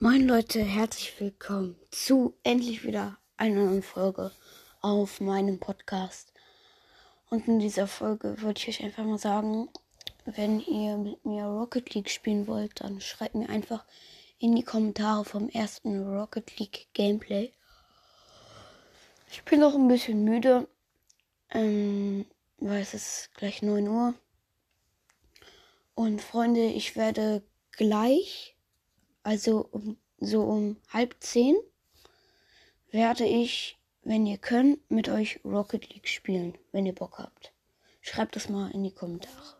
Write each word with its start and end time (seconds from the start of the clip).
Moin 0.00 0.28
Leute, 0.28 0.62
herzlich 0.62 1.12
willkommen 1.18 1.74
zu 1.90 2.32
endlich 2.44 2.84
wieder 2.84 3.18
einer 3.36 3.64
neuen 3.64 3.82
Folge 3.82 4.30
auf 4.80 5.20
meinem 5.20 5.58
Podcast. 5.58 6.32
Und 7.30 7.48
in 7.48 7.58
dieser 7.58 7.88
Folge 7.88 8.40
wollte 8.40 8.60
ich 8.60 8.68
euch 8.68 8.84
einfach 8.84 9.02
mal 9.02 9.18
sagen, 9.18 9.68
wenn 10.24 10.60
ihr 10.60 10.96
mit 10.98 11.24
mir 11.24 11.46
Rocket 11.46 11.92
League 11.94 12.10
spielen 12.10 12.46
wollt, 12.46 12.80
dann 12.80 13.00
schreibt 13.00 13.34
mir 13.34 13.48
einfach 13.48 13.84
in 14.38 14.54
die 14.54 14.62
Kommentare 14.62 15.24
vom 15.24 15.48
ersten 15.48 16.06
Rocket 16.06 16.56
League 16.60 16.86
Gameplay. 16.92 17.52
Ich 19.32 19.42
bin 19.42 19.58
noch 19.58 19.74
ein 19.74 19.88
bisschen 19.88 20.22
müde, 20.22 20.68
ähm, 21.50 22.24
weil 22.58 22.82
es 22.82 22.94
ist 22.94 23.34
gleich 23.34 23.62
9 23.62 23.88
Uhr. 23.88 24.14
Und 25.96 26.22
Freunde, 26.22 26.66
ich 26.66 26.94
werde 26.94 27.42
gleich 27.72 28.54
also 29.28 29.68
um, 29.72 29.98
so 30.20 30.42
um 30.42 30.76
halb 30.88 31.14
zehn, 31.20 31.54
werde 32.90 33.26
ich, 33.26 33.76
wenn 34.02 34.24
ihr 34.26 34.38
könnt, 34.38 34.90
mit 34.90 35.10
euch 35.10 35.40
Rocket 35.44 35.92
League 35.92 36.08
spielen, 36.08 36.56
wenn 36.72 36.86
ihr 36.86 36.94
Bock 36.94 37.18
habt. 37.18 37.52
Schreibt 38.00 38.36
das 38.36 38.48
mal 38.48 38.70
in 38.70 38.84
die 38.84 38.94
Kommentare. 38.94 39.56